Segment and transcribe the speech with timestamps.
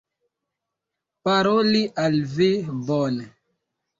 [1.25, 2.49] paroli al vi,
[2.89, 3.31] bone.